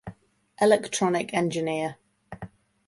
Electronic 0.59 1.31
engineer. 1.31 1.97